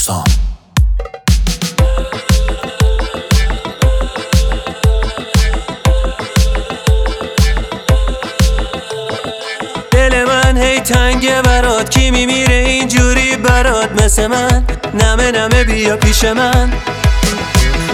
سام 0.00 0.24
دل 9.90 10.24
من 10.24 10.56
هی 10.56 10.80
تنگه 10.80 11.42
برات. 11.42 11.90
کی 11.90 12.10
میمیره 12.10 12.54
اینجوری 12.54 13.36
برات؟ 13.36 14.02
مثل 14.02 14.26
من. 14.26 14.64
نمه 14.94 15.30
نمه 15.30 15.64
بیا 15.64 15.96
پیش 15.96 16.24
من. 16.24 16.72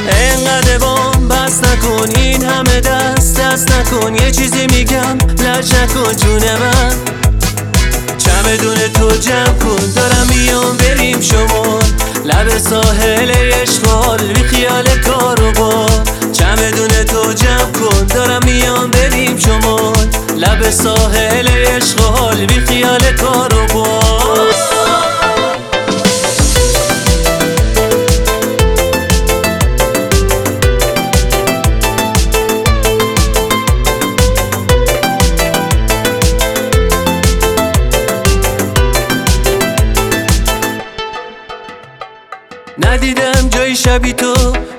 انقدر 0.09 0.79
بام 0.79 1.29
بس 1.29 1.64
نکن. 1.64 2.09
این 2.16 2.45
همه 2.45 2.80
دست 2.80 3.41
دست 3.41 3.73
نکن. 3.73 4.14
یه 4.14 4.30
چیزی 4.30 4.66
میگم. 4.66 5.18
لج 5.18 5.75
نکن 5.75 6.12
جون 6.16 6.43
من. 6.43 6.93
چمدون 8.18 8.79
تو 8.95 9.16
جمع 9.16 9.59
کن. 9.59 9.93
دارم 9.96 10.27
میام 10.29 10.77
بریم 10.77 11.20
شما 11.20 11.45
ساحل 12.59 13.32
اشغال 13.62 14.19
بی 14.19 14.42
خیال 14.42 14.84
کارو 14.84 15.52
با. 15.52 15.87
چمدون 16.33 16.88
تو 16.88 17.33
جمع 17.33 17.73
کن 17.73 18.06
دارم 18.14 18.45
میام 18.45 18.91
بریم 18.91 19.38
شما 19.38 19.92
لب 20.37 20.70
ساحل 20.70 21.45
ندیدم 42.78 43.48
جای 43.50 43.76
شبی 43.76 44.12
تو. 44.12 44.34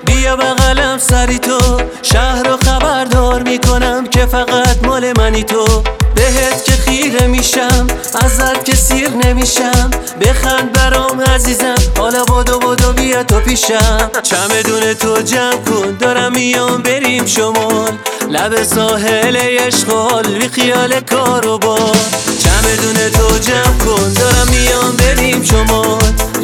بیا 0.05 0.35
بغلم 0.35 0.97
سری 0.97 1.39
تو. 1.39 1.81
شهر 2.01 2.43
رو 2.43 2.57
خبردار 2.57 3.43
می‌کنم 3.43 4.07
که 4.07 4.25
فقط 4.25 4.85
مال 4.85 5.13
منی 5.17 5.43
تو. 5.43 5.83
بهت 6.15 6.65
که 6.65 6.71
خیره 6.71 7.27
میشم 7.27 7.87
ازت 8.13 8.65
که 8.65 8.75
سیر 8.75 9.09
نمیشم. 9.09 9.91
بخند 10.21 10.73
برام 10.73 11.21
عزیزم 11.21 11.75
حالا 11.97 12.25
بدو 12.25 12.59
بدو 12.59 12.93
بیا 12.93 13.23
تو 13.23 13.39
پیشم. 13.39 14.11
چمدون 14.23 14.93
تو 14.93 15.21
جمع 15.21 15.57
کن 15.57 15.97
دارم 15.99 16.31
میام 16.31 16.81
بریم 16.81 17.25
شمال. 17.25 17.91
لب 18.29 18.63
ساحل 18.63 19.37
اشغال 19.59 20.23
بی 20.23 20.47
خیال 20.47 20.99
کارو 20.99 21.57
با 21.57 21.77
چمدون 22.43 23.09
تو 23.09 23.37
جمع 23.39 23.77
کن 23.85 24.13
دارم 24.13 24.47
میام 24.49 24.95
بریم 24.95 25.43
شمال. 25.43 26.06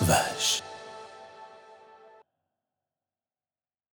vache. 0.00 0.65